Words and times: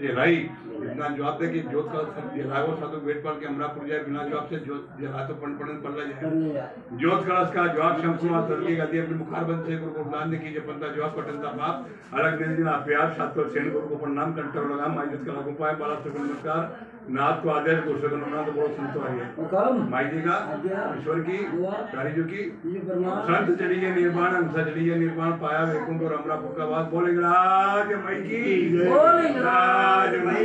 जलाई 0.00 0.36
इतना 0.78 1.08
जवाब 1.08 1.38
दे 1.38 1.48
कि 1.48 1.60
जोत 1.70 1.86
का 1.92 2.00
जलाओ 2.34 2.74
साधु 2.80 2.98
वेट 3.06 3.22
पर 3.22 3.38
के 3.40 3.46
अमरापुर 3.46 3.86
जाए 3.88 4.00
बिना 4.04 4.24
जवाब 4.24 4.44
से 4.50 4.58
जोत 4.66 4.82
जला 5.00 5.24
तो 5.28 5.34
पढ़ 5.40 5.54
पढ़न 5.60 5.80
पड़ 5.84 5.92
जाए 5.96 6.06
जोत 7.00 7.24
कलश 7.26 7.48
का 7.54 7.66
जवाब 7.68 8.02
शमसुमा 8.02 8.40
का 8.42 8.74
गादी 8.76 8.98
अपने 8.98 9.16
मुखार 9.16 9.44
बंद 9.44 9.64
से 9.66 9.78
गुरु 9.78 9.92
को 9.92 10.04
प्रणाम 10.04 10.30
ने 10.30 10.38
कीजिए 10.38 10.62
पंता 10.68 10.92
जवाब 10.94 11.16
पटन 11.16 11.42
था 11.44 11.50
बाप 11.58 11.74
अलग 12.14 12.38
दिन 12.38 12.54
दिन 12.56 12.70
प्यार 12.86 13.10
सात 13.18 13.34
तो 13.34 13.48
सेन 13.48 13.72
गुरु 13.72 13.86
को 13.88 13.96
प्रणाम 14.04 14.32
कंटर 14.34 14.70
लगा 14.70 14.92
माई 14.94 15.06
जोत 15.08 15.26
का 15.26 15.32
लागू 15.32 15.52
पाए 15.60 15.74
बाला 15.82 15.96
नमस्कार। 16.06 16.62
तो 18.42 18.52
बहुत 18.52 18.70
संतो 18.70 19.00
है। 19.00 19.26
माई 19.90 20.04
जी 20.04 20.20
का 20.20 20.34
ईश्वर 20.98 21.20
की 21.20 21.38
कारीजों 21.92 22.24
की। 22.24 22.42
संत 23.28 23.58
चलिए 23.58 23.90
निर्वाण 23.94 24.34
हंसा 24.34 24.64
चलिए 24.64 24.94
निर्वाण 24.96 25.30
पाया 25.38 25.62
वैकुंठ 25.64 26.02
और 26.02 26.12
अमरापुर 26.12 26.54
का 26.58 26.66
बात 26.66 26.90
बोले 26.90 27.12
राज 27.12 27.92
मई 28.04 28.20
की 28.22 28.42
बोले 28.78 29.28
राज 29.40 30.16
मई 30.26 30.44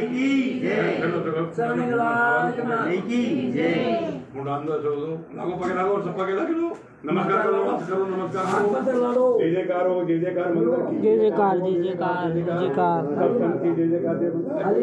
की 3.01 3.51
जय। 3.51 4.22
चलो 4.33 4.42
तो 4.42 4.42
मुंडांदा 4.42 4.75
चलो 4.83 5.07
लागो 5.37 5.54
पगे 5.61 5.73
लागो 5.75 5.93
सब 6.04 6.14
पगे 6.18 6.33
लागो 6.33 6.68
नमस्कार 7.05 7.42
करो 7.43 7.60
करो 7.86 8.05
नमस्कार 8.05 8.43
करो। 8.86 9.25
जय 9.39 9.50
जयकार 9.51 9.87
हो 9.87 10.04
जय 10.06 10.18
जयकार 10.19 10.54
मंदिर 10.54 10.79
की 10.89 10.96
जय 11.01 11.18
जयकार 11.18 11.59
जय 11.59 11.73
जयकार 11.83 12.32
जय 12.33 12.42
जयकार 12.42 13.01
सब 13.19 13.61
की 13.64 13.69
जय 13.75 13.87
जयकार 13.87 14.15
जय 14.19 14.29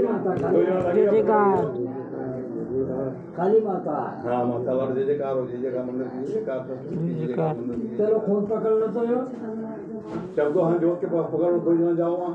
माता 0.03 0.35
ना 0.35 0.53
जय 0.95 1.07
जयकार 1.11 1.57
काली 3.37 3.61
माता। 3.65 3.97
हाँ 4.25 4.45
माता 4.47 4.73
और 4.73 4.95
जय 4.95 5.05
जयकार 5.05 5.37
हो 5.37 5.47
जय 5.47 5.57
जयकार 5.57 5.85
मंदिर 5.85 6.07
की 6.07 6.19
जय 6.25 6.33
जयकार 6.33 6.61
जयकार 7.27 7.55
चलो 7.99 8.19
खून 8.27 8.47
पकड़ 8.47 8.75
लो 8.81 8.87
तो 8.95 9.05
यो। 9.11 9.21
शब्दों 10.37 10.65
हाँ 10.65 10.79
जोत 10.79 11.01
के 11.01 11.07
पकड़ो 11.07 11.59
दो 11.59 11.77
जना 11.77 11.93
जाओ 11.99 12.17
वहाँ। 12.17 12.35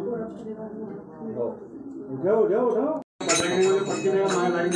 जाओ 2.25 2.47
जाओ 2.49 2.69
जाओ। 2.75 3.01
बताएँगे 3.25 3.69
मुझे 3.69 3.85
पक्की 3.85 4.09
देगा 4.09 4.27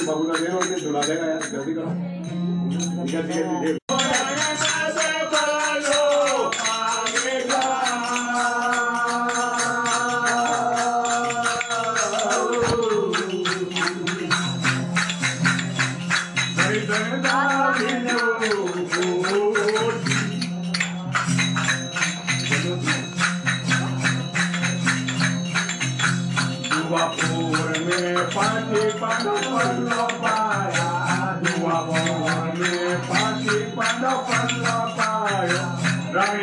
बाबू 0.05 0.23
का 0.23 0.33
जुड़ा 0.79 1.01
देगा 1.01 1.39
जल्दी 1.49 1.73
करो। 1.73 1.89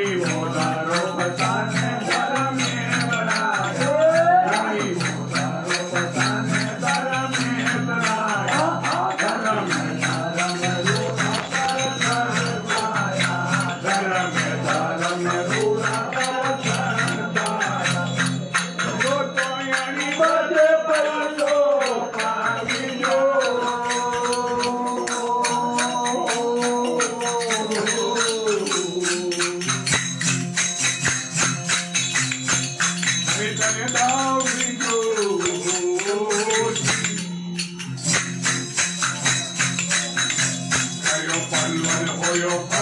रानी 0.06 0.16
मोदारो 0.20 0.45
Mario. 42.38 42.75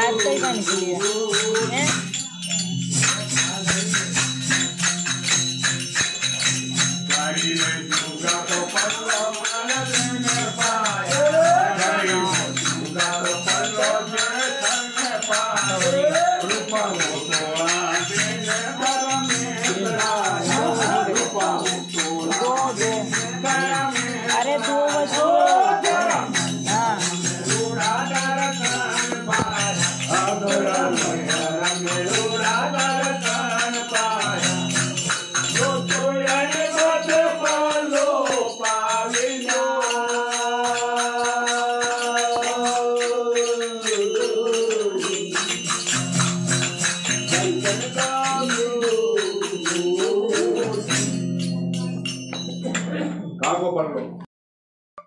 जात 0.00 0.16
कहीं 0.22 0.38
का 0.40 0.48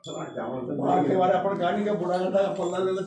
के 0.05 1.15
बारे 1.17 1.33
अपन 1.37 1.57
गाड़ी 1.59 1.85
का 1.85 1.93
बुढ़ा 1.99 2.17
गंदा 2.17 2.41
का 2.41 2.49
पल्ला 2.59 2.77
ले 2.83 2.91
लो 2.91 3.01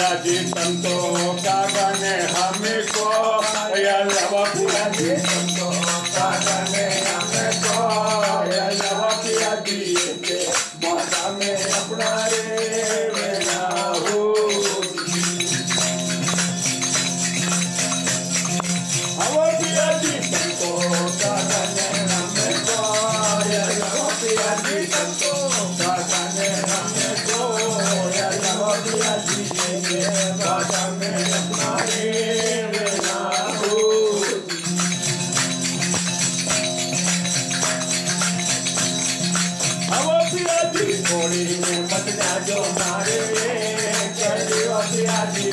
जी 0.00 0.36
संतों 0.48 1.32
का 1.44 1.56
गाने 1.74 2.14
हमको 2.32 3.08
या 3.78 3.96
लवा 4.10 4.44
पिया 4.54 4.88
जी 4.96 5.16
संतों 5.26 5.70
का 6.16 6.28
गाने 6.46 6.84
हमको 7.08 7.82
या 8.54 8.68
लवा 8.80 9.10
पिया 9.24 9.54
जी 9.68 9.94
के 10.24 10.40
माता 10.84 11.28
में 11.38 11.56
अपना 11.56 12.10
रे 12.32 12.70
संतों 20.30 21.08
का 21.20 21.34
गाने 21.50 21.99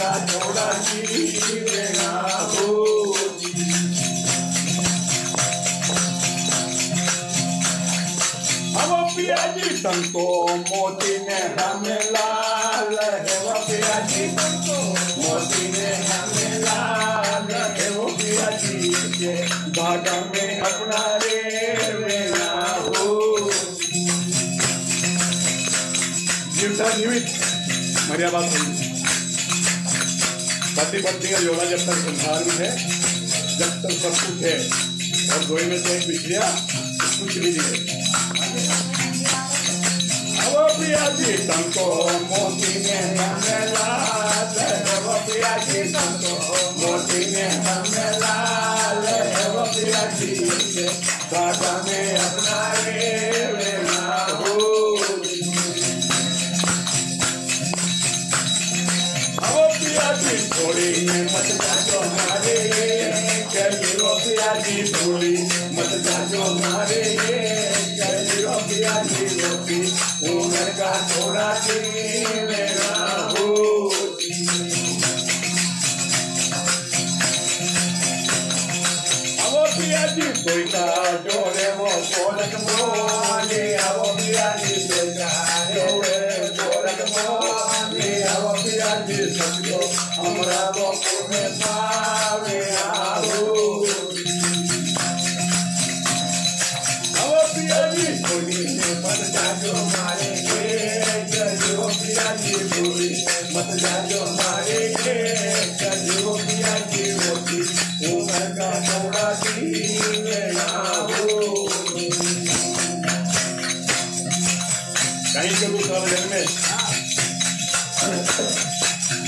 थोड़ा 0.00 0.72
संतो, 9.74 10.56
मोती 10.56 11.18
ने 11.18 11.34
हमें 11.34 12.04
लाल 12.04 12.98
है। 12.98 13.38
वो 13.38 13.54
पिया 13.54 14.00
जी 14.00 14.28
संतो, 14.28 14.82
मोती 15.22 15.72
ने 15.72 15.94
हमें 15.94 16.58
लाल 16.58 17.54
है। 17.54 17.90
वो 17.90 18.06
पिया 18.06 18.50
जी 18.50 18.88
के 18.88 19.46
भागा 19.46 20.20
में 20.20 20.60
अपना 20.60 21.16
रे 21.16 21.94
मेरा 21.94 22.82
हो 22.88 23.50
जीवता 26.52 26.90
जीवित 26.90 27.26
मर्यादा 28.10 28.40
पति 30.76 30.98
पत्नी 31.02 31.30
का 31.30 31.38
जोड़ा 31.38 31.64
जब 31.64 31.80
तक 31.86 31.96
संसार 32.04 32.44
में 32.44 32.56
है, 32.58 32.70
जब 33.58 33.70
तक 33.82 33.92
सब 34.02 34.14
कुछ 34.20 34.38
है, 34.44 34.54
और 35.34 35.40
दोई 35.48 35.64
में 35.70 35.78
से 35.82 35.90
एक 35.96 36.02
बिछड़िया 36.08 36.44
कुछ 37.18 37.32
भी 37.38 37.50
नहीं 37.50 37.64
है। 37.64 38.02
अब 40.44 40.70
पिया 40.78 41.04
जी 41.18 41.32
मोती 42.30 42.74
लाल 43.74 44.56
अब 44.94 45.06
पिया 45.26 45.54
जी 45.64 45.80
मोती 46.80 47.22
लाल 48.20 49.04
अब 49.44 49.56
पिया 49.74 50.02
जी 50.18 50.30
में 51.84 52.04
अपना 52.16 52.62
थोड़ी 60.54 61.06
में 61.06 61.24
मत 61.24 61.48
जाजो 61.62 62.00
मारे 62.00 62.58
करियो 63.54 64.14
पिया 64.14 64.52
की 64.54 64.82
बोली, 64.92 65.32
मत 65.76 65.92
जाजो 66.06 66.44
मारे 66.54 67.02
करियो 67.98 68.54
पिया 68.68 68.94
की 69.06 69.24
रोटी 69.40 69.80
उमर 70.30 70.70
का 70.78 70.92
थोड़ा 71.10 71.54
सी 71.54 72.53
हमरा 89.98 90.62
बापू 90.76 91.28
में 91.30 91.58
पावे 91.64 92.60
आओ 92.84 93.83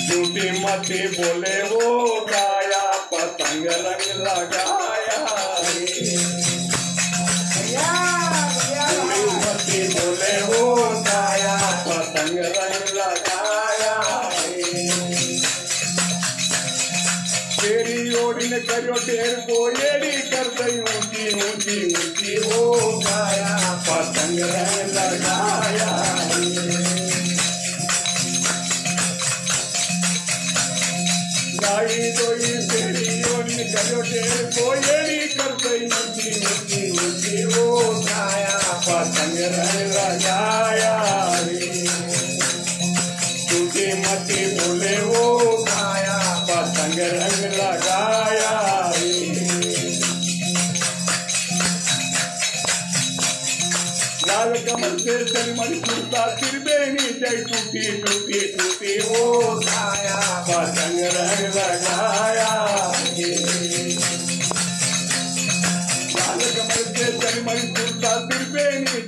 झूठी 0.06 0.50
मती 0.50 1.06
बोले 1.08 1.62
वो 1.62 2.20
गाया, 2.30 2.82
पतंग 3.12 3.66
रंग 3.66 4.22
लगाया। 4.22 5.18
मती 9.36 9.88
बोले 9.88 10.42
वो 10.42 10.76
गाया, 11.00 11.56
पतंग 11.88 12.38
रंग 12.38 12.96
लगाया। 12.96 13.94
तेरी 17.60 18.14
ओड़ी 18.14 18.48
ने 18.48 18.60
करो 18.60 18.94
ढेर 19.06 19.34
को 19.50 19.68
एड़ी 19.70 20.16
कर 20.30 20.48
गई 20.58 20.78
ऊँची 20.80 21.34
ऊँची 21.34 21.94
ऊँची 21.96 22.34
हो 22.44 22.98
गाया, 22.98 23.74
पतंग 23.88 24.40
रंग 24.40 24.90
लगाया। 24.90 25.90
गाई 31.86 31.98
ये 32.42 32.54
तेरी 32.66 33.22
और 33.30 33.44
ने 33.46 33.64
करो 33.64 34.00
ढेर 34.02 34.42
को 34.54 34.72
एड़ी 34.74 35.28
कर 35.34 35.52
गई 35.62 35.86
ऊँची 35.86 36.90
ऊँची 36.90 37.44
वो 37.46 37.66
गाया 38.02 38.58
पतंग 38.86 39.38
रंग 39.54 39.92
लगाया 39.94 41.05
लाल 54.46 54.58
कमल 54.64 54.96
से 54.96 55.14
सलमल 55.26 55.72
कुर्ता 55.84 56.24
सिर 56.36 56.58
जय 57.20 57.36
टूटी 57.44 57.84
टूटी 58.02 58.40
टूटी। 58.56 58.92
वो 59.04 59.22
गाया 59.60 60.18
पतंग 60.48 61.00
रंग 61.14 61.56
लगाया। 61.56 62.52
लाल 66.14 66.42
कमल 66.56 66.84
से 66.92 67.06
सलमल 67.16 67.58
कुर्ता 67.76 68.12
सिर 68.26 68.44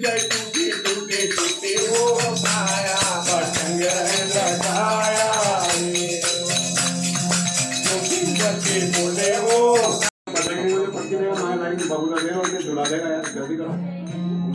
जय 0.02 0.18
टूटी 0.33 0.64
टूटी 0.83 1.26
टूटी। 1.35 1.75
वो 1.87 2.02
गाया 2.42 2.99
पतंग 3.28 3.83
रंग 3.85 4.35
लगाया। 4.37 5.30
टूटी 7.85 8.18
बोले 8.90 9.30
वो 9.38 9.76
पतंग 9.76 10.61
मुझे 10.64 10.87
पक्की 10.99 11.16
देगा 11.16 11.54
लाइन 11.62 11.88
बाबू 11.88 12.07
का 12.07 12.23
देगा 12.23 12.38
और 12.38 12.50
ये 12.50 12.62
देगा 12.85 13.09
यार, 13.09 13.33
जल्दी 13.35 13.57
करो। 13.57 13.75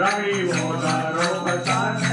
Rami, 0.00 0.46
what 0.48 0.84
I 0.84 2.09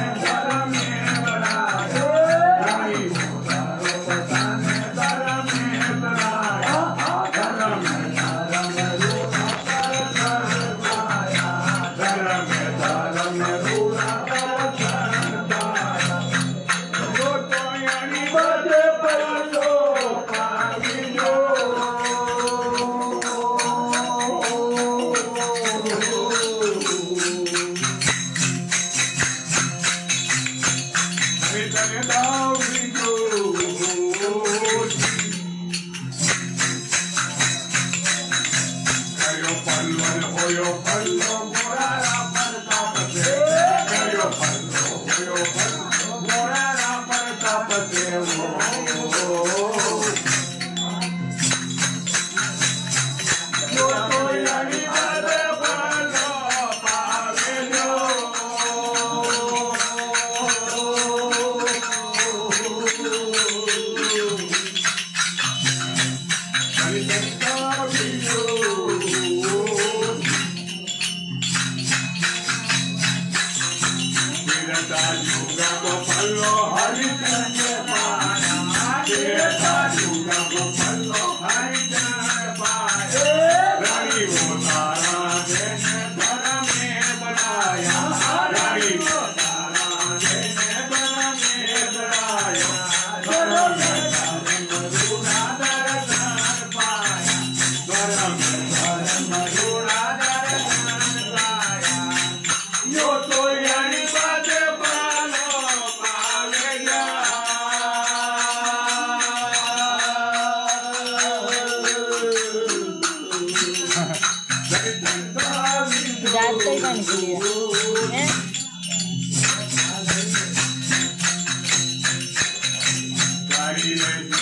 you. 123.87 124.36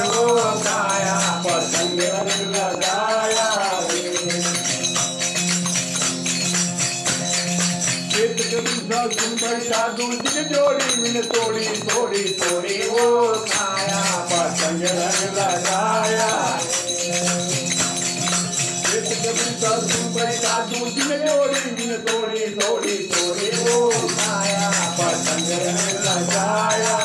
हो 0.00 0.56
काया 0.56 1.42
पतंग 1.44 2.00
रंग 2.00 2.54
लगाया। 2.54 3.40
चित 8.10 8.36
कबीसा 8.50 9.06
सुंदर 9.08 9.60
साधु 9.60 10.02
जिन 10.02 10.44
जोड़ी 10.44 11.02
मिन 11.02 11.22
तोड़ी 11.22 11.64
तोड़ी 11.64 12.24
तोड़ी 12.24 12.88
हो 12.88 13.34
रंग 14.82 15.38
लगाया 15.38 16.30
तोड़ी 22.06 22.46
तोड़ी 22.58 22.94
तोड़ी 23.10 23.48
वो 23.56 23.76
माया 23.90 24.70
पतंग 24.98 25.50
रंग 25.62 25.88
लगाया 26.06 26.96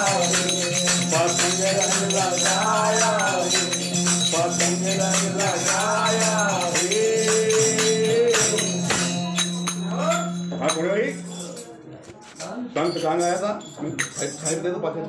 पतंग 1.13 1.61
रंग 1.77 2.13
लगाया 2.13 3.11
पतंग 4.33 4.85
रंग 5.01 5.23
लगाया 5.41 6.33
हाँ 10.59 10.69
बोलो 10.75 10.95
संत 12.75 13.01
कहाँ 13.01 13.17
गया 13.17 13.37
था 13.37 13.59
साइड 13.63 14.63
दे 14.63 14.69
दो 14.69 14.79
पाते 14.79 15.05